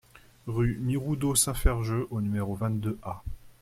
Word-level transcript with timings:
Rue 0.47 0.79
Miroudot 0.81 1.35
Saint-Ferjeux 1.35 2.07
au 2.09 2.21
numéro 2.21 2.55
vingt-deux 2.55 2.97
A 3.03 3.23